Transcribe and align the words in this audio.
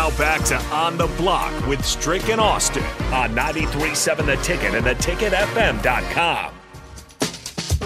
Now 0.00 0.16
back 0.16 0.42
to 0.44 0.56
On 0.68 0.96
the 0.96 1.08
Block 1.18 1.52
with 1.66 1.84
Strick 1.84 2.30
and 2.30 2.40
Austin 2.40 2.82
on 3.12 3.34
93.7 3.34 4.24
The 4.24 4.36
Ticket 4.36 4.74
and 4.74 4.86
theticketfm.com. 4.86 6.54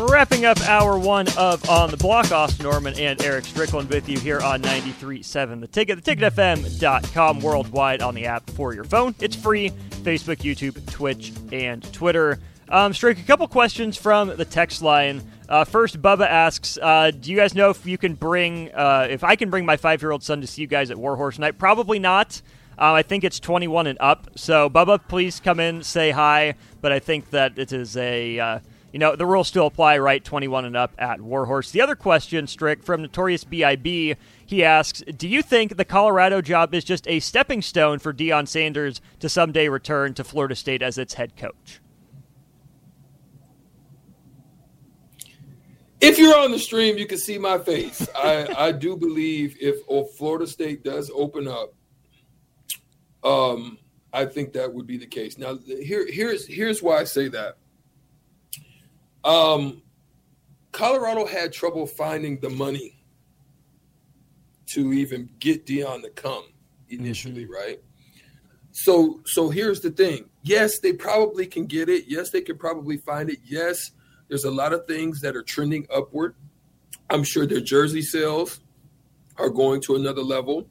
Wrapping 0.09 0.45
up 0.45 0.60
hour 0.69 0.96
one 0.96 1.27
of 1.36 1.69
On 1.69 1.91
the 1.91 1.96
Block, 1.96 2.30
Austin 2.30 2.62
Norman 2.62 2.95
and 3.00 3.20
Eric 3.20 3.46
Strickland 3.46 3.91
with 3.91 4.08
you 4.08 4.20
here 4.20 4.41
on 4.41 4.62
93.7 4.62 5.60
The 5.60 5.66
Ticket, 5.66 6.05
theticketfm.com, 6.05 7.41
worldwide 7.41 8.00
on 8.00 8.14
the 8.14 8.27
app 8.27 8.48
for 8.50 8.72
your 8.72 8.84
phone. 8.84 9.16
It's 9.19 9.34
free, 9.34 9.70
Facebook, 10.05 10.36
YouTube, 10.36 10.88
Twitch, 10.92 11.33
and 11.50 11.83
Twitter. 11.92 12.38
Um, 12.68 12.95
Strick, 12.95 13.18
a 13.18 13.23
couple 13.23 13.46
questions 13.46 13.96
from 13.96 14.36
the 14.36 14.45
text 14.45 14.82
line. 14.82 15.22
Uh, 15.48 15.64
first, 15.64 16.00
Bubba 16.00 16.27
asks, 16.27 16.78
uh, 16.80 17.10
"Do 17.10 17.30
you 17.30 17.36
guys 17.36 17.55
know 17.55 17.70
if 17.70 17.84
you 17.84 17.98
can 17.98 18.14
bring, 18.14 18.70
uh, 18.74 19.06
if 19.10 19.22
I 19.22 19.36
can 19.36 19.50
bring 19.50 19.66
my 19.66 19.77
five-year-old 19.77 20.22
son 20.22 20.41
to 20.41 20.46
see 20.46 20.62
you 20.62 20.66
guys 20.66 20.91
at 20.91 20.96
Warhorse 20.96 21.38
Night? 21.38 21.58
Probably 21.58 21.98
not. 21.98 22.41
Uh, 22.78 22.92
I 22.95 23.02
think 23.02 23.22
it's 23.22 23.38
21 23.38 23.86
and 23.86 23.98
up. 24.00 24.30
So, 24.36 24.69
Bubba, 24.69 24.98
please 25.06 25.41
come 25.41 25.60
in, 25.60 25.83
say 25.83 26.11
hi. 26.11 26.55
But 26.80 26.92
I 26.92 26.98
think 26.98 27.30
that 27.30 27.58
it 27.58 27.72
is 27.72 27.97
a, 27.97 28.39
uh, 28.39 28.58
you 28.92 28.98
know, 28.98 29.14
the 29.14 29.27
rules 29.27 29.48
still 29.48 29.67
apply, 29.67 29.98
right? 29.98 30.24
21 30.24 30.64
and 30.64 30.77
up 30.77 30.92
at 30.98 31.20
Warhorse. 31.20 31.70
The 31.70 31.83
other 31.83 31.94
question, 31.94 32.46
Strick, 32.46 32.83
from 32.83 33.02
Notorious 33.02 33.44
B.I.B. 33.44 34.17
He 34.46 34.64
asks, 34.64 35.02
"Do 35.17 35.28
you 35.28 35.42
think 35.42 35.77
the 35.77 35.84
Colorado 35.84 36.41
job 36.41 36.74
is 36.74 36.84
just 36.84 37.06
a 37.06 37.20
stepping 37.20 37.62
stone 37.62 37.98
for 37.98 38.12
Deion 38.12 38.48
Sanders 38.48 39.00
to 39.20 39.28
someday 39.28 39.69
return 39.69 40.14
to 40.14 40.24
Florida 40.24 40.55
State 40.55 40.83
as 40.83 40.98
its 40.98 41.14
head 41.14 41.36
coach?" 41.36 41.80
If 46.05 46.19
you're 46.19 46.36
on 46.36 46.52
the 46.52 46.58
stream, 46.58 46.98
you 46.98 47.06
can 47.06 47.19
see 47.19 47.38
my 47.38 47.58
face. 47.58 48.06
I, 48.14 48.47
I 48.56 48.72
do 48.72 48.97
believe 48.97 49.56
if 49.60 49.84
Florida 50.16 50.46
State 50.46 50.84
does 50.84 51.11
open 51.14 51.48
up, 51.48 51.72
um, 53.22 53.78
I 54.12 54.27
think 54.27 54.52
that 54.52 54.72
would 54.72 54.86
be 54.86 54.98
the 54.98 55.06
case. 55.06 55.38
Now, 55.38 55.58
here, 55.66 56.06
here's 56.08 56.46
here's 56.46 56.83
why 56.83 56.98
I 56.98 57.05
say 57.05 57.28
that. 57.28 57.56
Um, 59.24 59.83
Colorado 60.72 61.27
had 61.27 61.52
trouble 61.52 61.86
finding 61.86 62.39
the 62.41 62.50
money 62.50 63.02
to 64.66 64.92
even 64.92 65.30
get 65.39 65.66
Deion 65.66 66.02
to 66.02 66.11
come 66.11 66.44
initially, 66.89 67.44
mm-hmm. 67.44 67.52
right? 67.52 67.80
So, 68.72 69.20
so 69.24 69.50
here's 69.50 69.80
the 69.80 69.91
thing. 69.91 70.28
Yes, 70.42 70.80
they 70.80 70.92
probably 70.92 71.46
can 71.46 71.66
get 71.66 71.89
it. 71.89 72.05
Yes, 72.08 72.30
they 72.30 72.41
can 72.41 72.58
probably 72.58 72.96
find 72.96 73.30
it. 73.30 73.39
Yes, 73.44 73.92
there's 74.28 74.44
a 74.44 74.50
lot 74.50 74.72
of 74.72 74.86
things 74.86 75.20
that 75.20 75.36
are 75.36 75.42
trending 75.42 75.86
upward. 75.94 76.34
I'm 77.11 77.25
sure 77.25 77.47
their 77.47 77.61
jersey 77.61 78.03
sales 78.03 78.61
are 79.36 79.50
going 79.50 79.80
to 79.83 79.97
another 79.97 80.22
level. 80.22 80.67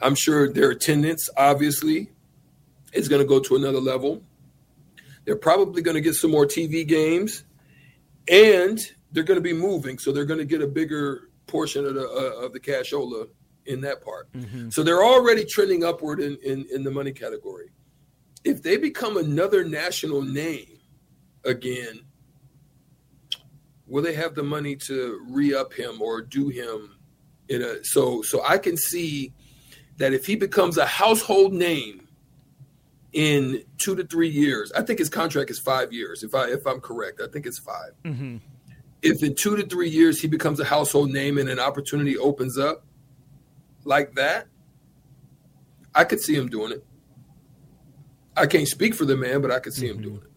I'm 0.00 0.14
sure 0.14 0.52
their 0.52 0.70
attendance, 0.70 1.28
obviously, 1.36 2.10
is 2.92 3.08
going 3.08 3.20
to 3.20 3.28
go 3.28 3.40
to 3.40 3.56
another 3.56 3.80
level. 3.80 4.22
They're 5.24 5.36
probably 5.36 5.82
going 5.82 5.96
to 5.96 6.00
get 6.00 6.14
some 6.14 6.30
more 6.30 6.46
TV 6.46 6.86
games, 6.86 7.44
and 8.30 8.78
they're 9.12 9.24
going 9.24 9.36
to 9.36 9.42
be 9.42 9.52
moving, 9.52 9.98
so 9.98 10.12
they're 10.12 10.24
going 10.24 10.38
to 10.38 10.44
get 10.44 10.62
a 10.62 10.66
bigger 10.66 11.30
portion 11.46 11.84
of 11.84 11.94
the 11.94 12.08
uh, 12.08 12.44
of 12.44 12.52
the 12.52 12.60
cashola 12.60 13.28
in 13.66 13.80
that 13.82 14.02
part. 14.02 14.30
Mm-hmm. 14.32 14.70
So 14.70 14.82
they're 14.82 15.02
already 15.02 15.44
trending 15.44 15.84
upward 15.84 16.20
in, 16.20 16.38
in 16.44 16.66
in 16.72 16.84
the 16.84 16.90
money 16.90 17.12
category. 17.12 17.70
If 18.44 18.62
they 18.62 18.76
become 18.76 19.16
another 19.16 19.64
national 19.64 20.22
name 20.22 20.78
again, 21.44 22.00
will 23.88 24.02
they 24.02 24.14
have 24.14 24.34
the 24.34 24.42
money 24.42 24.76
to 24.76 25.24
re-up 25.28 25.72
him 25.72 26.00
or 26.00 26.20
do 26.20 26.48
him 26.48 26.96
in 27.48 27.62
a 27.62 27.82
so 27.84 28.22
so 28.22 28.44
I 28.44 28.58
can 28.58 28.76
see 28.76 29.32
that 29.96 30.12
if 30.12 30.26
he 30.26 30.36
becomes 30.36 30.76
a 30.76 30.86
household 30.86 31.52
name 31.52 32.06
in 33.12 33.64
two 33.78 33.96
to 33.96 34.04
three 34.04 34.28
years, 34.28 34.70
I 34.72 34.82
think 34.82 34.98
his 34.98 35.08
contract 35.08 35.50
is 35.50 35.58
five 35.58 35.92
years. 35.92 36.22
If 36.22 36.34
I 36.34 36.48
if 36.48 36.66
I'm 36.66 36.80
correct, 36.80 37.20
I 37.22 37.28
think 37.28 37.46
it's 37.46 37.58
5 37.58 37.74
mm-hmm. 38.04 38.36
If 39.00 39.22
in 39.22 39.34
two 39.34 39.56
to 39.56 39.64
three 39.64 39.88
years 39.88 40.20
he 40.20 40.28
becomes 40.28 40.60
a 40.60 40.64
household 40.64 41.10
name 41.10 41.38
and 41.38 41.48
an 41.48 41.60
opportunity 41.60 42.18
opens 42.18 42.58
up 42.58 42.84
like 43.84 44.14
that, 44.14 44.48
I 45.94 46.04
could 46.04 46.20
see 46.20 46.34
him 46.34 46.48
doing 46.48 46.72
it. 46.72 46.84
I 48.36 48.46
can't 48.46 48.68
speak 48.68 48.94
for 48.94 49.04
the 49.04 49.16
man, 49.16 49.40
but 49.40 49.50
I 49.50 49.60
could 49.60 49.72
see 49.72 49.86
mm-hmm. 49.86 49.98
him 49.98 50.02
doing 50.02 50.22
it. 50.22 50.27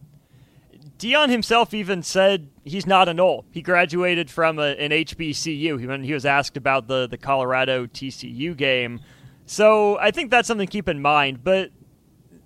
Deion 1.01 1.29
himself 1.29 1.73
even 1.73 2.03
said 2.03 2.47
he's 2.63 2.85
not 2.85 3.09
a 3.09 3.13
Nole. 3.15 3.43
He 3.49 3.63
graduated 3.63 4.29
from 4.29 4.59
a, 4.59 4.73
an 4.73 4.91
HBCU 4.91 5.87
when 5.87 6.03
he 6.03 6.13
was 6.13 6.27
asked 6.27 6.57
about 6.57 6.87
the, 6.87 7.07
the 7.07 7.17
Colorado 7.17 7.87
TCU 7.87 8.55
game. 8.55 8.99
So 9.47 9.97
I 9.97 10.11
think 10.11 10.29
that's 10.29 10.47
something 10.47 10.67
to 10.67 10.71
keep 10.71 10.87
in 10.87 11.01
mind. 11.01 11.43
But 11.43 11.71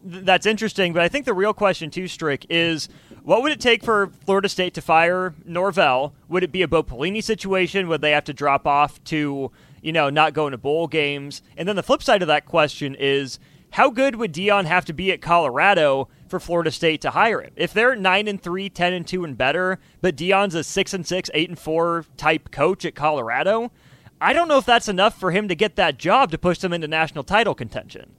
th- 0.10 0.24
that's 0.24 0.46
interesting. 0.46 0.94
But 0.94 1.02
I 1.02 1.10
think 1.10 1.26
the 1.26 1.34
real 1.34 1.54
question, 1.54 1.92
too, 1.92 2.08
Strick, 2.08 2.46
is 2.50 2.88
what 3.24 3.44
would 3.44 3.52
it 3.52 3.60
take 3.60 3.84
for 3.84 4.08
Florida 4.26 4.48
State 4.48 4.74
to 4.76 4.82
fire 4.82 5.36
Norvell? 5.44 6.16
Would 6.30 6.46
it 6.46 6.54
be 6.54 6.62
a 6.62 6.68
Bo 6.70 6.82
Pelini 6.82 7.22
situation? 7.22 7.90
Would 7.90 8.00
they 8.00 8.12
have 8.12 8.24
to 8.24 8.34
drop 8.34 8.66
off 8.66 9.04
to, 9.06 9.52
you 9.82 9.92
know, 9.92 10.10
not 10.10 10.34
going 10.34 10.52
to 10.52 10.58
bowl 10.58 10.88
games? 10.88 11.42
And 11.58 11.68
then 11.68 11.76
the 11.76 11.84
flip 11.84 12.02
side 12.02 12.22
of 12.22 12.30
that 12.30 12.46
question 12.46 12.96
is 12.98 13.38
how 13.76 13.90
good 13.90 14.16
would 14.16 14.32
Deion 14.32 14.64
have 14.64 14.86
to 14.86 14.94
be 14.94 15.12
at 15.12 15.20
Colorado 15.20 16.08
for 16.30 16.40
Florida 16.40 16.72
State 16.72 17.02
to 17.02 17.10
hire 17.10 17.42
him. 17.42 17.52
If 17.58 17.74
they're 17.74 17.94
9 17.94 18.28
and 18.30 18.42
3, 18.42 18.70
10 18.70 18.94
and 18.94 19.06
2 19.06 19.26
and 19.26 19.38
better, 19.38 19.80
but 20.00 20.16
Deion's 20.16 20.56
a 20.56 20.64
6 20.64 20.94
and 20.94 21.06
6, 21.06 21.30
8 21.34 21.50
and 21.50 21.60
4 21.60 22.06
type 22.16 22.52
coach 22.52 22.86
at 22.86 22.96
Colorado, 22.96 23.74
I 24.22 24.32
don't 24.32 24.48
know 24.48 24.58
if 24.58 24.66
that's 24.66 24.88
enough 24.88 25.20
for 25.20 25.32
him 25.32 25.50
to 25.50 25.56
get 25.56 25.76
that 25.76 25.98
job 25.98 26.32
to 26.32 26.38
push 26.38 26.60
them 26.60 26.72
into 26.72 26.88
national 26.88 27.26
title 27.26 27.54
contention. 27.54 28.14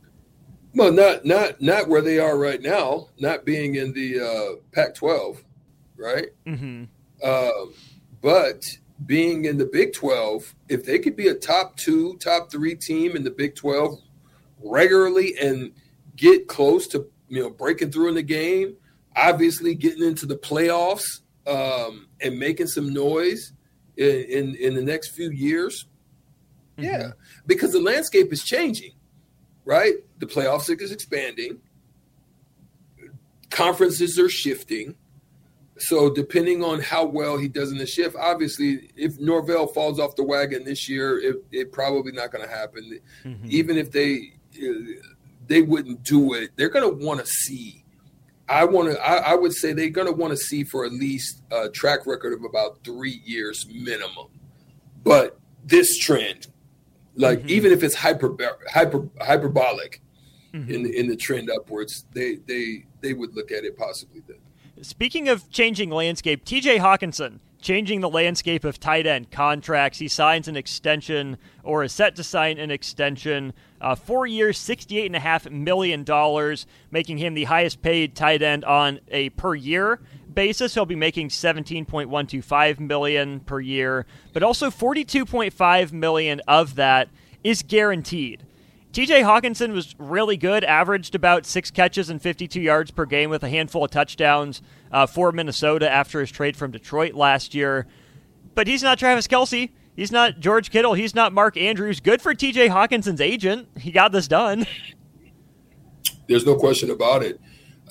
Well, 0.74 0.92
not 0.92 1.24
not 1.24 1.62
not 1.62 1.88
where 1.88 2.02
they 2.02 2.18
are 2.18 2.36
right 2.36 2.60
now, 2.60 3.08
not 3.18 3.46
being 3.46 3.76
in 3.76 3.94
the 3.94 4.20
uh, 4.20 4.60
Pac-12, 4.72 5.38
right? 5.96 6.26
Mm-hmm. 6.44 6.84
Uh, 7.22 7.50
but 8.20 8.76
being 9.06 9.46
in 9.46 9.56
the 9.56 9.64
Big 9.64 9.94
12, 9.94 10.54
if 10.68 10.84
they 10.84 10.98
could 10.98 11.16
be 11.16 11.28
a 11.28 11.34
top 11.34 11.76
two, 11.76 12.18
top 12.18 12.50
three 12.50 12.74
team 12.74 13.16
in 13.16 13.24
the 13.24 13.30
Big 13.30 13.54
12 13.54 14.02
regularly 14.70 15.34
and 15.40 15.72
get 16.16 16.48
close 16.48 16.86
to 16.88 17.08
you 17.28 17.42
know, 17.42 17.50
breaking 17.50 17.90
through 17.90 18.08
in 18.08 18.14
the 18.14 18.22
game, 18.22 18.76
obviously 19.14 19.74
getting 19.74 20.02
into 20.02 20.26
the 20.26 20.36
playoffs 20.36 21.20
um, 21.46 22.08
and 22.20 22.38
making 22.38 22.66
some 22.66 22.92
noise 22.92 23.52
in, 23.96 24.24
in, 24.24 24.54
in 24.56 24.74
the 24.74 24.82
next 24.82 25.10
few 25.10 25.30
years. 25.30 25.86
Mm-hmm. 26.76 26.84
Yeah, 26.84 27.12
because 27.46 27.72
the 27.72 27.80
landscape 27.80 28.32
is 28.32 28.44
changing, 28.44 28.92
right? 29.64 29.94
The 30.18 30.26
playoffs 30.26 30.68
is 30.80 30.92
expanding, 30.92 31.60
conferences 33.50 34.18
are 34.18 34.28
shifting. 34.28 34.94
So 35.78 36.10
depending 36.10 36.64
on 36.64 36.80
how 36.80 37.04
well 37.04 37.36
he 37.36 37.48
does 37.48 37.70
in 37.70 37.76
the 37.76 37.86
shift, 37.86 38.16
obviously, 38.16 38.90
if 38.96 39.18
Norvell 39.20 39.66
falls 39.66 39.98
off 40.00 40.16
the 40.16 40.22
wagon 40.22 40.64
this 40.64 40.88
year, 40.88 41.18
it, 41.18 41.44
it 41.50 41.72
probably 41.72 42.12
not 42.12 42.32
going 42.32 42.44
to 42.44 42.50
happen. 42.50 42.98
Mm-hmm. 43.24 43.46
Even 43.50 43.76
if 43.76 43.90
they 43.90 44.32
they 45.46 45.62
wouldn't 45.62 46.02
do 46.02 46.34
it. 46.34 46.50
They're 46.56 46.68
going 46.68 46.88
to 46.88 47.04
want 47.04 47.20
to 47.20 47.26
see. 47.26 47.84
I 48.48 48.64
want 48.64 48.92
to. 48.92 49.00
I, 49.00 49.32
I, 49.32 49.34
would 49.34 49.52
say 49.52 49.72
they're 49.72 49.90
going 49.90 50.06
to 50.06 50.12
want 50.12 50.30
to 50.32 50.36
see 50.36 50.62
for 50.62 50.84
at 50.84 50.92
least 50.92 51.42
a 51.50 51.68
track 51.68 52.06
record 52.06 52.32
of 52.32 52.44
about 52.44 52.78
three 52.84 53.20
years 53.24 53.66
minimum. 53.72 54.28
But 55.02 55.38
this 55.64 55.98
trend, 55.98 56.46
like 57.16 57.40
mm-hmm. 57.40 57.50
even 57.50 57.72
if 57.72 57.82
it's 57.82 57.94
hyper, 57.94 58.36
hyper 58.72 59.08
hyperbolic 59.20 60.00
mm-hmm. 60.54 60.70
in 60.70 60.82
the, 60.84 60.96
in 60.96 61.08
the 61.08 61.16
trend 61.16 61.50
upwards, 61.50 62.06
they 62.12 62.36
they 62.46 62.86
they 63.00 63.14
would 63.14 63.34
look 63.34 63.50
at 63.50 63.64
it 63.64 63.76
possibly 63.76 64.22
then. 64.28 64.38
Speaking 64.82 65.28
of 65.28 65.50
changing 65.50 65.90
landscape, 65.90 66.44
T.J. 66.44 66.78
Hockenson 66.78 67.40
changing 67.66 68.00
the 68.00 68.08
landscape 68.08 68.64
of 68.64 68.78
tight 68.78 69.08
end 69.08 69.28
contracts. 69.32 69.98
He 69.98 70.06
signs 70.06 70.46
an 70.46 70.56
extension 70.56 71.36
or 71.64 71.82
is 71.82 71.90
set 71.90 72.14
to 72.14 72.22
sign 72.22 72.58
an 72.58 72.70
extension. 72.70 73.52
Uh, 73.80 73.96
four 73.96 74.24
years, 74.24 74.56
$68.5 74.56 75.50
million, 75.50 76.04
making 76.92 77.18
him 77.18 77.34
the 77.34 77.42
highest 77.42 77.82
paid 77.82 78.14
tight 78.14 78.40
end 78.40 78.64
on 78.64 79.00
a 79.08 79.30
per 79.30 79.56
year 79.56 79.98
basis. 80.32 80.74
He'll 80.74 80.86
be 80.86 80.94
making 80.94 81.30
17.125 81.30 82.78
million 82.78 83.40
per 83.40 83.58
year, 83.58 84.06
but 84.32 84.44
also 84.44 84.70
42.5 84.70 85.90
million 85.90 86.40
of 86.46 86.76
that 86.76 87.08
is 87.42 87.62
guaranteed. 87.62 88.44
TJ 88.92 89.24
Hockenson 89.24 89.72
was 89.72 89.96
really 89.98 90.36
good, 90.36 90.62
averaged 90.62 91.16
about 91.16 91.44
six 91.44 91.72
catches 91.72 92.10
and 92.10 92.22
52 92.22 92.60
yards 92.60 92.92
per 92.92 93.06
game 93.06 93.28
with 93.28 93.42
a 93.42 93.50
handful 93.50 93.84
of 93.84 93.90
touchdowns 93.90 94.62
uh, 94.96 95.04
for 95.04 95.30
Minnesota 95.30 95.90
after 95.90 96.20
his 96.20 96.30
trade 96.30 96.56
from 96.56 96.70
Detroit 96.70 97.12
last 97.12 97.54
year. 97.54 97.86
But 98.54 98.66
he's 98.66 98.82
not 98.82 98.98
Travis 98.98 99.26
Kelce. 99.26 99.68
He's 99.94 100.10
not 100.10 100.40
George 100.40 100.70
Kittle. 100.70 100.94
He's 100.94 101.14
not 101.14 101.34
Mark 101.34 101.58
Andrews. 101.58 102.00
Good 102.00 102.22
for 102.22 102.34
TJ 102.34 102.70
Hockenson's 102.70 103.20
agent. 103.20 103.68
He 103.78 103.90
got 103.90 104.10
this 104.12 104.26
done. 104.26 104.66
There's 106.28 106.46
no 106.46 106.56
question 106.56 106.90
about 106.90 107.22
it. 107.22 107.38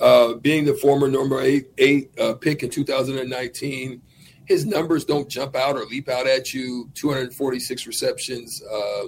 Uh, 0.00 0.34
being 0.34 0.64
the 0.64 0.74
former 0.74 1.06
number 1.06 1.40
eight, 1.40 1.68
eight 1.78 2.10
uh, 2.18 2.34
pick 2.34 2.64
in 2.64 2.70
2019, 2.70 4.02
his 4.46 4.66
numbers 4.66 5.04
don't 5.04 5.28
jump 5.28 5.54
out 5.54 5.76
or 5.76 5.84
leap 5.84 6.08
out 6.08 6.26
at 6.26 6.52
you 6.52 6.90
246 6.94 7.86
receptions, 7.86 8.60
uh, 8.64 9.04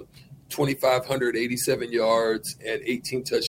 2,587 0.47 1.91
yards, 1.91 2.55
and 2.65 2.81
18 2.85 3.23
touchdowns. 3.25 3.48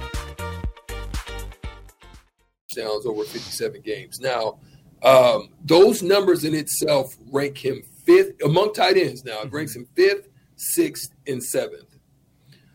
Touchdowns 2.71 3.05
over 3.05 3.23
57 3.23 3.81
games. 3.81 4.19
Now, 4.19 4.59
um, 5.03 5.49
those 5.63 6.03
numbers 6.03 6.43
in 6.43 6.53
itself 6.53 7.15
rank 7.31 7.57
him 7.57 7.81
fifth 8.05 8.41
among 8.43 8.73
tight 8.73 8.97
ends. 8.97 9.23
Now, 9.23 9.41
it 9.41 9.51
ranks 9.51 9.75
him 9.75 9.87
fifth, 9.95 10.29
sixth, 10.55 11.11
and 11.27 11.43
seventh. 11.43 11.97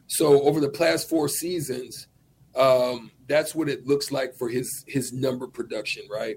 So 0.09 0.43
over 0.43 0.61
the 0.61 0.69
past 0.69 1.09
four 1.09 1.29
seasons, 1.29 2.09
um, 2.55 3.11
that's 3.29 3.55
what 3.55 3.69
it 3.69 3.87
looks 3.87 4.13
like 4.13 4.35
for 4.35 4.49
his 4.49 4.85
his 4.87 5.13
number 5.13 5.47
production, 5.47 6.05
right? 6.11 6.37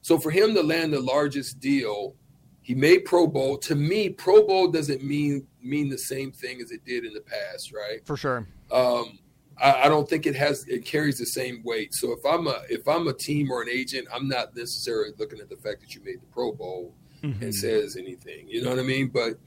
So 0.00 0.18
for 0.18 0.30
him 0.30 0.54
to 0.54 0.62
land 0.62 0.92
the 0.92 1.00
largest 1.00 1.60
deal, 1.60 2.16
he 2.62 2.74
made 2.74 3.04
Pro 3.04 3.26
Bowl. 3.26 3.58
To 3.58 3.74
me, 3.74 4.08
Pro 4.08 4.46
Bowl 4.46 4.68
doesn't 4.68 5.04
mean 5.04 5.46
mean 5.62 5.88
the 5.88 5.98
same 5.98 6.32
thing 6.32 6.60
as 6.60 6.72
it 6.72 6.84
did 6.84 7.04
in 7.04 7.12
the 7.12 7.20
past, 7.20 7.72
right? 7.72 8.04
For 8.06 8.16
sure. 8.16 8.48
Um, 8.70 9.18
I, 9.58 9.82
I 9.84 9.88
don't 9.88 10.08
think 10.08 10.26
it 10.26 10.34
has 10.36 10.64
it 10.68 10.84
carries 10.84 11.18
the 11.18 11.26
same 11.26 11.62
weight. 11.64 11.94
So 11.94 12.12
if 12.12 12.24
I'm 12.24 12.46
a 12.46 12.62
if 12.70 12.86
I'm 12.88 13.06
a 13.08 13.12
team 13.12 13.50
or 13.50 13.62
an 13.62 13.68
agent, 13.68 14.08
I'm 14.12 14.28
not 14.28 14.56
necessarily 14.56 15.10
looking 15.18 15.40
at 15.40 15.48
the 15.48 15.56
fact 15.56 15.80
that 15.80 15.94
you 15.94 16.02
made 16.04 16.20
the 16.20 16.26
Pro 16.26 16.52
Bowl 16.52 16.94
Mhm. 17.22 17.40
and 17.42 17.54
says 17.54 17.96
anything. 17.96 18.48
You 18.48 18.62
know 18.62 18.70
what 18.70 18.78
I 18.80 18.82
mean? 18.82 19.08
But 19.08 19.38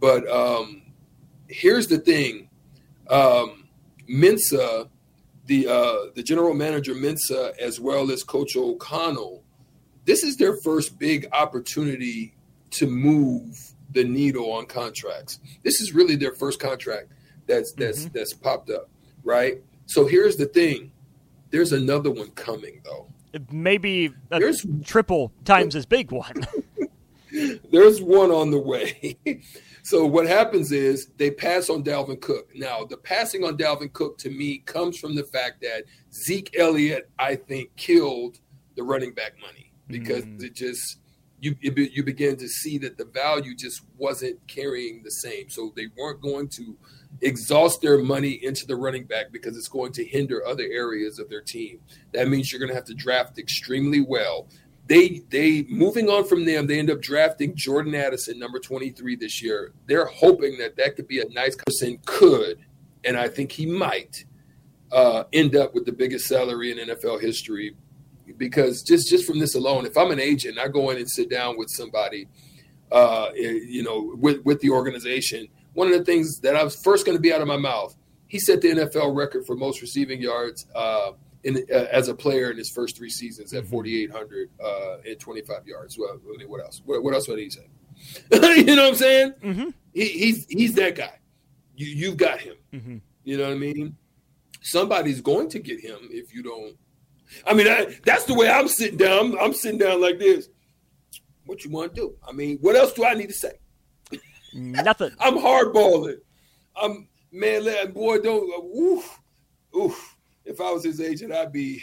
but 0.00 0.28
um, 0.28 0.82
here's 1.48 1.86
the 1.86 1.98
thing, 1.98 2.48
um, 3.08 3.68
Mensah, 4.08 4.88
the 5.46 5.68
uh, 5.68 5.96
the 6.14 6.22
general 6.22 6.54
manager 6.54 6.94
Mensah, 6.94 7.56
as 7.58 7.78
well 7.80 8.10
as 8.10 8.24
Coach 8.24 8.56
O'Connell, 8.56 9.44
this 10.04 10.24
is 10.24 10.36
their 10.36 10.56
first 10.62 10.98
big 10.98 11.28
opportunity 11.32 12.34
to 12.70 12.86
move 12.86 13.56
the 13.92 14.02
needle 14.02 14.50
on 14.52 14.66
contracts. 14.66 15.38
This 15.62 15.80
is 15.80 15.92
really 15.94 16.16
their 16.16 16.32
first 16.32 16.58
contract 16.58 17.12
that's 17.46 17.72
that's 17.74 18.06
that's 18.06 18.32
popped 18.32 18.70
up, 18.70 18.88
right? 19.24 19.62
So 19.86 20.06
here's 20.06 20.36
the 20.36 20.46
thing. 20.46 20.92
There's 21.50 21.72
another 21.72 22.10
one 22.10 22.30
coming 22.30 22.80
though. 22.84 23.08
Maybe 23.50 24.12
There's- 24.28 24.66
triple 24.84 25.32
times 25.44 25.74
as 25.74 25.86
big 25.86 26.12
one. 26.12 26.46
There's 27.70 28.02
one 28.02 28.30
on 28.30 28.50
the 28.50 28.58
way. 28.58 29.16
so 29.82 30.04
what 30.04 30.26
happens 30.26 30.70
is 30.70 31.08
they 31.16 31.30
pass 31.30 31.70
on 31.70 31.82
Dalvin 31.82 32.20
Cook. 32.20 32.50
Now, 32.54 32.84
the 32.84 32.98
passing 32.98 33.42
on 33.42 33.56
Dalvin 33.56 33.92
Cook 33.92 34.18
to 34.18 34.30
me 34.30 34.58
comes 34.58 34.98
from 34.98 35.14
the 35.14 35.24
fact 35.24 35.62
that 35.62 35.84
Zeke 36.12 36.54
Elliott, 36.58 37.10
I 37.18 37.36
think, 37.36 37.74
killed 37.76 38.38
the 38.76 38.82
running 38.82 39.14
back 39.14 39.32
money 39.40 39.72
because 39.88 40.24
mm. 40.24 40.42
it 40.42 40.54
just 40.54 40.98
you 41.42 41.56
you 41.60 42.04
begin 42.04 42.36
to 42.36 42.48
see 42.48 42.78
that 42.78 42.96
the 42.96 43.04
value 43.04 43.56
just 43.56 43.82
wasn't 43.98 44.38
carrying 44.46 45.02
the 45.02 45.10
same. 45.10 45.50
So 45.50 45.72
they 45.74 45.88
weren't 45.98 46.22
going 46.22 46.48
to 46.50 46.76
exhaust 47.20 47.82
their 47.82 47.98
money 47.98 48.38
into 48.42 48.64
the 48.64 48.76
running 48.76 49.04
back 49.04 49.32
because 49.32 49.56
it's 49.56 49.68
going 49.68 49.92
to 49.92 50.04
hinder 50.04 50.46
other 50.46 50.64
areas 50.64 51.18
of 51.18 51.28
their 51.28 51.40
team. 51.42 51.80
That 52.12 52.28
means 52.28 52.52
you're 52.52 52.60
going 52.60 52.70
to 52.70 52.76
have 52.76 52.84
to 52.86 52.94
draft 52.94 53.38
extremely 53.38 54.00
well 54.00 54.46
they 54.86 55.22
they 55.30 55.62
moving 55.68 56.08
on 56.08 56.24
from 56.24 56.44
them 56.44 56.66
they 56.66 56.78
end 56.78 56.90
up 56.90 57.00
drafting 57.00 57.54
jordan 57.54 57.94
addison 57.94 58.38
number 58.38 58.58
23 58.58 59.14
this 59.14 59.40
year 59.40 59.72
they're 59.86 60.06
hoping 60.06 60.58
that 60.58 60.76
that 60.76 60.96
could 60.96 61.06
be 61.06 61.20
a 61.20 61.28
nice 61.28 61.54
person 61.54 61.98
could 62.04 62.58
and 63.04 63.16
i 63.16 63.28
think 63.28 63.52
he 63.52 63.64
might 63.64 64.24
uh, 64.90 65.24
end 65.32 65.56
up 65.56 65.72
with 65.72 65.86
the 65.86 65.92
biggest 65.92 66.26
salary 66.26 66.72
in 66.72 66.88
nfl 66.88 67.20
history 67.20 67.76
because 68.38 68.82
just 68.82 69.08
just 69.08 69.26
from 69.26 69.38
this 69.38 69.54
alone 69.54 69.86
if 69.86 69.96
i'm 69.96 70.10
an 70.10 70.20
agent 70.20 70.58
i 70.58 70.68
go 70.68 70.90
in 70.90 70.96
and 70.96 71.10
sit 71.10 71.30
down 71.30 71.56
with 71.56 71.68
somebody 71.70 72.26
uh, 72.90 73.30
you 73.34 73.82
know 73.82 74.14
with 74.18 74.44
with 74.44 74.60
the 74.60 74.68
organization 74.68 75.48
one 75.72 75.86
of 75.86 75.94
the 75.94 76.04
things 76.04 76.40
that 76.40 76.56
i 76.56 76.62
was 76.62 76.76
first 76.76 77.06
going 77.06 77.16
to 77.16 77.22
be 77.22 77.32
out 77.32 77.40
of 77.40 77.48
my 77.48 77.56
mouth 77.56 77.96
he 78.28 78.38
set 78.38 78.60
the 78.60 78.68
nfl 78.68 79.14
record 79.16 79.46
for 79.46 79.56
most 79.56 79.80
receiving 79.80 80.20
yards 80.20 80.66
uh, 80.74 81.12
in, 81.44 81.64
uh, 81.70 81.86
as 81.90 82.08
a 82.08 82.14
player 82.14 82.50
in 82.50 82.56
his 82.56 82.70
first 82.70 82.96
three 82.96 83.10
seasons 83.10 83.52
at 83.52 83.66
4,800 83.66 84.50
uh, 84.62 84.96
and 85.06 85.18
25 85.18 85.66
yards. 85.66 85.98
Well, 85.98 86.18
I 86.22 86.36
mean, 86.36 86.48
what 86.48 86.60
else? 86.60 86.82
What, 86.84 87.02
what 87.02 87.14
else 87.14 87.28
would 87.28 87.38
he 87.38 87.50
say? 87.50 87.66
you 88.32 88.76
know 88.76 88.82
what 88.82 88.88
I'm 88.90 88.94
saying? 88.94 89.32
Mm-hmm. 89.42 89.68
He, 89.94 90.06
he's 90.06 90.46
he's 90.48 90.74
that 90.74 90.96
guy. 90.96 91.18
You 91.76 91.86
you've 91.86 92.16
got 92.16 92.40
him. 92.40 92.56
Mm-hmm. 92.72 92.96
You 93.24 93.38
know 93.38 93.44
what 93.44 93.52
I 93.52 93.58
mean? 93.58 93.96
Somebody's 94.60 95.20
going 95.20 95.48
to 95.50 95.58
get 95.58 95.80
him 95.80 95.98
if 96.10 96.34
you 96.34 96.42
don't. 96.42 96.76
I 97.46 97.54
mean, 97.54 97.66
I, 97.68 97.96
that's 98.04 98.24
the 98.24 98.34
way 98.34 98.48
I'm 98.48 98.68
sitting 98.68 98.98
down. 98.98 99.32
I'm, 99.32 99.38
I'm 99.38 99.52
sitting 99.54 99.78
down 99.78 100.00
like 100.00 100.18
this. 100.18 100.48
What 101.46 101.64
you 101.64 101.70
want 101.70 101.94
to 101.94 102.00
do? 102.00 102.14
I 102.26 102.32
mean, 102.32 102.58
what 102.60 102.76
else 102.76 102.92
do 102.92 103.04
I 103.04 103.14
need 103.14 103.28
to 103.28 103.34
say? 103.34 103.52
Nothing. 104.54 105.10
I'm 105.20 105.36
hardballing. 105.38 106.18
I'm 106.76 107.08
man, 107.32 107.64
let- 107.64 107.94
boy, 107.94 108.18
don't. 108.18 108.50
Uh, 108.52 108.78
oof, 108.80 109.20
oof. 109.76 110.16
If 110.44 110.60
I 110.60 110.70
was 110.70 110.84
his 110.84 111.00
agent, 111.00 111.32
I'd 111.32 111.52
be, 111.52 111.82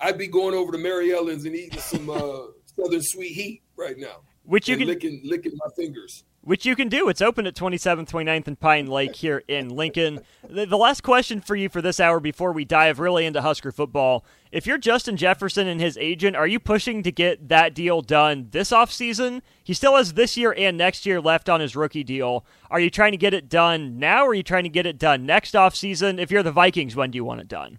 I'd 0.00 0.16
be 0.18 0.28
going 0.28 0.54
over 0.54 0.72
to 0.72 0.78
Mary 0.78 1.12
Ellen's 1.12 1.44
and 1.44 1.56
eating 1.56 1.80
some 1.80 2.08
uh, 2.08 2.42
Southern 2.76 3.02
Sweet 3.02 3.32
Heat 3.32 3.62
right 3.76 3.96
now, 3.98 4.22
Which 4.50 4.68
you 4.68 4.76
can 4.76 4.88
licking 4.88 5.20
licking 5.22 5.52
my 5.64 5.72
fingers. 5.76 6.24
which 6.40 6.66
you 6.66 6.74
can 6.74 6.88
do. 6.88 7.08
It's 7.08 7.22
open 7.22 7.46
at 7.46 7.54
27th, 7.54 8.10
29th, 8.10 8.48
and 8.48 8.58
Pine 8.58 8.88
Lake 8.88 9.14
here 9.14 9.44
in 9.46 9.68
Lincoln. 9.68 10.22
The, 10.42 10.66
the 10.66 10.76
last 10.76 11.04
question 11.04 11.40
for 11.40 11.54
you 11.54 11.68
for 11.68 11.80
this 11.80 12.00
hour 12.00 12.18
before 12.18 12.50
we 12.50 12.64
dive 12.64 12.98
really 12.98 13.26
into 13.26 13.42
Husker 13.42 13.70
football. 13.70 14.24
If 14.50 14.66
you're 14.66 14.76
Justin 14.76 15.16
Jefferson 15.16 15.68
and 15.68 15.80
his 15.80 15.96
agent, 15.98 16.34
are 16.34 16.48
you 16.48 16.58
pushing 16.58 17.04
to 17.04 17.12
get 17.12 17.48
that 17.48 17.74
deal 17.74 18.02
done 18.02 18.48
this 18.50 18.72
offseason? 18.72 19.42
He 19.62 19.72
still 19.72 19.94
has 19.94 20.14
this 20.14 20.36
year 20.36 20.52
and 20.58 20.76
next 20.76 21.06
year 21.06 21.20
left 21.20 21.48
on 21.48 21.60
his 21.60 21.76
rookie 21.76 22.02
deal. 22.02 22.44
Are 22.72 22.80
you 22.80 22.90
trying 22.90 23.12
to 23.12 23.18
get 23.18 23.32
it 23.32 23.48
done 23.48 24.00
now 24.00 24.24
or 24.24 24.30
are 24.30 24.34
you 24.34 24.42
trying 24.42 24.64
to 24.64 24.68
get 24.68 24.84
it 24.84 24.98
done 24.98 25.24
next 25.24 25.54
offseason? 25.54 26.18
If 26.18 26.32
you're 26.32 26.42
the 26.42 26.50
Vikings, 26.50 26.96
when 26.96 27.12
do 27.12 27.16
you 27.16 27.24
want 27.24 27.40
it 27.40 27.46
done? 27.46 27.78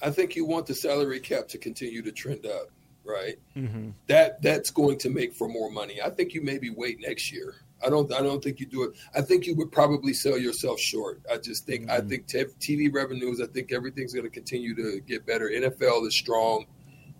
I 0.00 0.10
think 0.10 0.36
you 0.36 0.44
want 0.44 0.66
the 0.66 0.74
salary 0.76 1.18
cap 1.18 1.48
to 1.48 1.58
continue 1.58 2.00
to 2.02 2.12
trend 2.12 2.46
up, 2.46 2.70
right? 3.04 3.36
Mm-hmm. 3.56 3.90
That 4.06 4.42
that's 4.42 4.70
going 4.70 4.98
to 4.98 5.10
make 5.10 5.34
for 5.34 5.48
more 5.48 5.70
money. 5.70 6.00
I 6.02 6.10
think 6.10 6.34
you 6.34 6.42
maybe 6.42 6.70
wait 6.70 7.00
next 7.00 7.32
year. 7.32 7.54
I 7.84 7.90
don't. 7.90 8.12
I 8.12 8.22
don't 8.22 8.42
think 8.42 8.60
you 8.60 8.66
do 8.66 8.84
it. 8.84 8.92
I 9.14 9.20
think 9.20 9.46
you 9.46 9.54
would 9.56 9.70
probably 9.70 10.14
sell 10.14 10.38
yourself 10.38 10.80
short. 10.80 11.20
I 11.30 11.36
just 11.36 11.66
think. 11.66 11.90
I 11.90 12.00
think 12.00 12.26
te- 12.26 12.44
TV 12.60 12.92
revenues. 12.92 13.40
I 13.40 13.46
think 13.46 13.72
everything's 13.72 14.14
going 14.14 14.24
to 14.24 14.30
continue 14.30 14.74
to 14.74 15.00
get 15.00 15.26
better. 15.26 15.50
NFL 15.50 16.06
is 16.06 16.16
strong. 16.16 16.66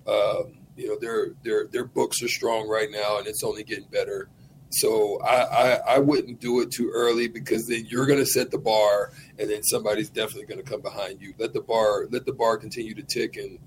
Um, 0.07 0.59
you 0.77 0.89
know, 0.89 0.99
their 0.99 1.35
their 1.43 1.67
their 1.67 1.85
books 1.85 2.23
are 2.23 2.29
strong 2.29 2.69
right 2.69 2.91
now, 2.91 3.19
and 3.19 3.27
it's 3.27 3.45
only 3.45 3.63
getting 3.65 3.89
better. 3.89 4.29
So 4.71 5.21
I, 5.21 5.43
I, 5.43 5.81
I 5.95 5.99
wouldn't 5.99 6.41
do 6.41 6.61
it 6.61 6.73
too 6.73 6.91
early 6.93 7.29
because 7.29 7.69
then 7.69 7.87
you're 7.89 8.07
going 8.07 8.19
to 8.19 8.27
set 8.27 8.51
the 8.51 8.59
bar, 8.59 9.13
and 9.39 9.49
then 9.49 9.63
somebody's 9.63 10.11
definitely 10.11 10.47
going 10.47 10.65
to 10.65 10.69
come 10.69 10.81
behind 10.81 11.21
you. 11.21 11.33
Let 11.39 11.53
the 11.53 11.61
bar 11.61 12.07
let 12.11 12.27
the 12.27 12.33
bar 12.33 12.57
continue 12.57 12.95
to 12.95 13.03
tick 13.03 13.37
and 13.37 13.59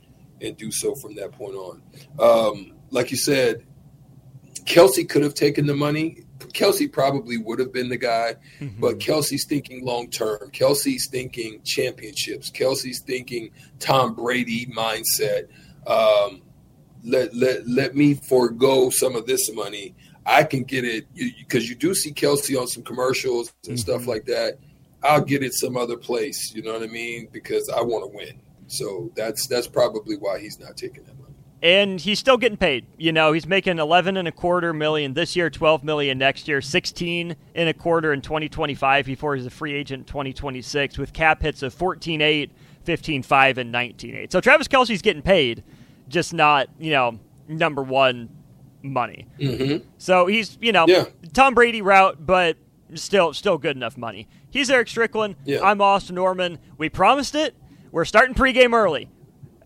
and 0.42 0.58
do 0.58 0.72
so 0.72 0.96
from 0.96 1.16
that 1.16 1.32
point 1.32 1.56
on. 1.56 1.82
Um, 2.20 2.74
like 2.90 3.12
you 3.12 3.18
said, 3.18 3.66
Kelce 4.66 5.08
could 5.08 5.24
have 5.24 5.34
taken 5.34 5.66
the 5.66 5.74
money. 5.74 6.24
Kelce 6.40 6.92
probably 6.92 7.38
would 7.38 7.60
have 7.60 7.74
been 7.74 7.90
the 7.90 7.98
guy, 7.98 8.36
mm-hmm. 8.60 8.80
but 8.80 9.00
Kelce's 9.00 9.46
thinking 9.48 9.84
long 9.84 10.10
term. 10.10 10.52
Kelce's 10.52 11.08
thinking 11.10 11.62
championships. 11.64 12.52
Kelce's 12.52 13.02
thinking 13.02 13.52
Tom 13.80 14.14
Brady 14.14 14.66
mindset. 14.68 15.48
Um, 15.86 16.42
let 17.04 17.34
let 17.34 17.68
let 17.68 17.96
me 17.96 18.16
forego 18.16 18.90
some 18.90 19.16
of 19.16 19.26
this 19.26 19.52
money. 19.54 19.96
I 20.26 20.44
can 20.44 20.64
get 20.64 20.84
it 20.84 21.08
because 21.16 21.64
you, 21.64 21.70
you, 21.70 21.76
do 21.76 21.96
see 21.96 22.12
Kelce 22.12 22.60
on 22.60 22.68
some 22.68 22.84
commercials 22.84 23.54
and 23.64 23.78
mm-hmm. 23.78 23.82
stuff 23.82 24.08
like 24.08 24.26
that. 24.26 24.60
I'll 25.02 25.24
get 25.24 25.44
it 25.44 25.54
some 25.54 25.78
other 25.78 25.96
place. 25.96 26.54
You 26.54 26.64
know 26.64 26.74
what 26.74 26.84
I 26.84 26.88
mean? 26.88 27.30
Because 27.32 27.70
I 27.70 27.82
want 27.82 28.12
to 28.12 28.18
win. 28.18 28.42
So 28.68 29.12
that's 29.16 29.48
that's 29.48 29.68
probably 29.68 30.18
why 30.18 30.40
he's 30.40 30.60
not 30.60 30.78
taking 30.78 31.04
that 31.06 31.18
money. 31.20 31.34
And 31.64 32.00
he's 32.00 32.20
still 32.20 32.38
getting 32.38 32.58
paid. 32.58 32.86
You 32.98 33.12
know, 33.12 33.32
he's 33.34 33.48
making 33.48 33.80
eleven 33.80 34.18
and 34.18 34.28
a 34.28 34.32
quarter 34.32 34.74
million 34.74 35.14
this 35.14 35.36
year, 35.36 35.50
twelve 35.50 35.84
million 35.84 36.18
next 36.18 36.48
year, 36.48 36.62
sixteen 36.62 37.36
and 37.56 37.68
a 37.68 37.74
quarter 37.74 38.14
in 38.14 38.22
twenty 38.22 38.48
twenty 38.50 38.76
five 38.76 39.06
before 39.06 39.36
he's 39.36 39.46
a 39.46 39.50
free 39.50 39.74
agent 39.74 40.02
in 40.02 40.06
twenty 40.06 40.34
twenty 40.34 40.62
six 40.62 40.98
with 40.98 41.14
cap 41.14 41.42
hits 41.42 41.64
of 41.64 41.74
14-8, 41.74 42.52
15-5, 42.86 43.58
and 43.58 43.74
19-8. 43.74 44.32
So 44.32 44.40
Travis 44.40 44.68
Kelce's 44.68 45.02
getting 45.02 45.22
paid, 45.22 45.64
just 46.08 46.34
not, 46.34 46.70
you 46.80 46.92
know, 46.92 47.20
number 47.48 47.82
one 47.82 48.30
money. 48.82 49.28
Mm-hmm. 49.40 49.88
So 49.98 50.28
he's, 50.28 50.58
you 50.62 50.72
know, 50.72 50.86
yeah. 50.88 51.06
Tom 51.34 51.54
Brady 51.54 51.82
route, 51.82 52.26
but 52.26 52.58
still 52.94 53.34
still 53.34 53.58
good 53.58 53.76
enough 53.76 53.98
money. 53.98 54.28
He's 54.50 54.70
Eric 54.70 54.88
Strickland. 54.88 55.36
Yeah. 55.46 55.62
I'm 55.64 55.82
Austin 55.82 56.16
Norman. 56.16 56.60
We 56.78 56.90
promised 56.90 57.36
it. 57.36 57.56
We're 57.92 58.06
starting 58.06 58.36
pregame 58.36 58.74
early. 58.74 59.10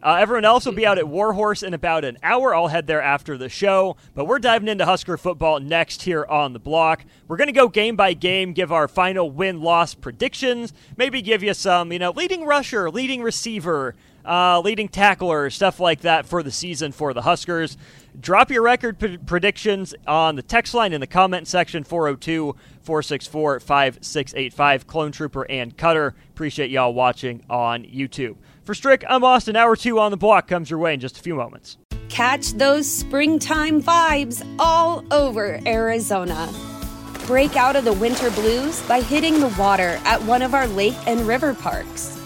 Uh, 0.03 0.15
everyone 0.15 0.45
else 0.45 0.65
will 0.65 0.73
be 0.73 0.85
out 0.85 0.97
at 0.97 1.07
Warhorse 1.07 1.61
in 1.61 1.75
about 1.75 2.03
an 2.03 2.17
hour. 2.23 2.55
I'll 2.55 2.69
head 2.69 2.87
there 2.87 3.01
after 3.01 3.37
the 3.37 3.49
show. 3.49 3.97
But 4.15 4.25
we're 4.25 4.39
diving 4.39 4.67
into 4.67 4.85
Husker 4.85 5.15
football 5.15 5.59
next 5.59 6.03
here 6.03 6.25
on 6.25 6.53
the 6.53 6.59
block. 6.59 7.05
We're 7.27 7.37
going 7.37 7.47
to 7.47 7.53
go 7.53 7.67
game 7.67 7.95
by 7.95 8.13
game, 8.13 8.53
give 8.53 8.71
our 8.71 8.87
final 8.87 9.29
win 9.29 9.61
loss 9.61 9.93
predictions, 9.93 10.73
maybe 10.97 11.21
give 11.21 11.43
you 11.43 11.53
some, 11.53 11.91
you 11.91 11.99
know, 11.99 12.11
leading 12.11 12.45
rusher, 12.45 12.89
leading 12.89 13.21
receiver, 13.21 13.95
uh, 14.25 14.61
leading 14.61 14.87
tackler, 14.87 15.49
stuff 15.49 15.79
like 15.79 16.01
that 16.01 16.25
for 16.25 16.43
the 16.43 16.51
season 16.51 16.91
for 16.91 17.13
the 17.13 17.21
Huskers. 17.21 17.77
Drop 18.19 18.51
your 18.51 18.63
record 18.63 18.99
p- 18.99 19.17
predictions 19.17 19.95
on 20.05 20.35
the 20.35 20.41
text 20.41 20.73
line 20.73 20.93
in 20.93 21.01
the 21.01 21.07
comment 21.07 21.47
section 21.47 21.83
402 21.83 22.55
464 22.81 23.59
5685. 23.59 24.87
Clone 24.87 25.11
Trooper 25.11 25.49
and 25.49 25.75
Cutter. 25.77 26.15
Appreciate 26.31 26.71
y'all 26.71 26.93
watching 26.93 27.43
on 27.49 27.83
YouTube. 27.83 28.35
For 28.63 28.73
Strick, 28.73 29.03
I'm 29.07 29.23
Austin. 29.23 29.55
Hour 29.55 29.75
two 29.75 29.99
on 29.99 30.11
the 30.11 30.17
block 30.17 30.47
comes 30.47 30.69
your 30.69 30.79
way 30.79 30.93
in 30.93 30.99
just 30.99 31.17
a 31.17 31.21
few 31.21 31.35
moments. 31.35 31.77
Catch 32.09 32.53
those 32.53 32.91
springtime 32.91 33.81
vibes 33.81 34.45
all 34.59 35.05
over 35.13 35.59
Arizona. 35.65 36.51
Break 37.25 37.55
out 37.55 37.77
of 37.77 37.85
the 37.85 37.93
winter 37.93 38.29
blues 38.31 38.81
by 38.83 38.99
hitting 38.99 39.39
the 39.39 39.55
water 39.57 39.99
at 40.03 40.21
one 40.23 40.41
of 40.41 40.53
our 40.53 40.67
lake 40.67 40.97
and 41.07 41.21
river 41.21 41.53
parks 41.53 42.20